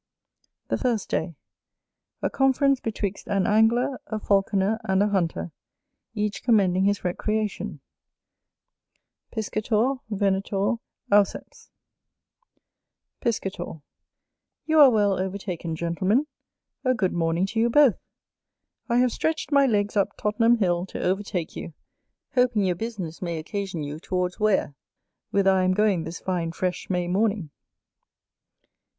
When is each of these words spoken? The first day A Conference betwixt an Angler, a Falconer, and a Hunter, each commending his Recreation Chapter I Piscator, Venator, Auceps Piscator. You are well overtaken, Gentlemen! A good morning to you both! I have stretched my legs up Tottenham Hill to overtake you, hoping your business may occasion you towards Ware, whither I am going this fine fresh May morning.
The 0.69 0.79
first 0.79 1.09
day 1.09 1.35
A 2.23 2.29
Conference 2.31 2.79
betwixt 2.79 3.27
an 3.27 3.45
Angler, 3.45 4.01
a 4.07 4.17
Falconer, 4.17 4.79
and 4.83 5.03
a 5.03 5.09
Hunter, 5.09 5.51
each 6.15 6.41
commending 6.41 6.85
his 6.85 7.03
Recreation 7.03 7.81
Chapter 8.95 8.97
I 8.97 9.35
Piscator, 9.35 9.95
Venator, 10.09 10.77
Auceps 11.11 11.69
Piscator. 13.19 13.83
You 14.65 14.79
are 14.79 14.89
well 14.89 15.19
overtaken, 15.19 15.75
Gentlemen! 15.75 16.25
A 16.83 16.95
good 16.95 17.13
morning 17.13 17.45
to 17.45 17.59
you 17.59 17.69
both! 17.69 17.99
I 18.89 18.97
have 18.97 19.11
stretched 19.11 19.51
my 19.51 19.67
legs 19.67 19.95
up 19.95 20.17
Tottenham 20.17 20.55
Hill 20.57 20.87
to 20.87 20.99
overtake 21.03 21.55
you, 21.55 21.73
hoping 22.33 22.63
your 22.63 22.73
business 22.75 23.21
may 23.21 23.37
occasion 23.37 23.83
you 23.83 23.99
towards 23.99 24.39
Ware, 24.39 24.73
whither 25.29 25.51
I 25.51 25.61
am 25.63 25.75
going 25.75 26.05
this 26.05 26.19
fine 26.19 26.51
fresh 26.53 26.89
May 26.89 27.07
morning. 27.07 27.51